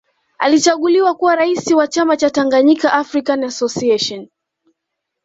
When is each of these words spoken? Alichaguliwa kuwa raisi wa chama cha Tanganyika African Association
Alichaguliwa 0.39 1.15
kuwa 1.15 1.35
raisi 1.35 1.75
wa 1.75 1.87
chama 1.87 2.17
cha 2.17 2.29
Tanganyika 2.29 2.93
African 2.93 3.43
Association 3.43 4.27